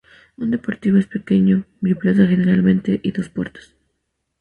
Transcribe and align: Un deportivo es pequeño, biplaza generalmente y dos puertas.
Un 0.35 0.49
deportivo 0.49 0.97
es 0.97 1.05
pequeño, 1.05 1.63
biplaza 1.79 2.25
generalmente 2.25 2.99
y 3.03 3.11
dos 3.11 3.29
puertas. 3.29 3.75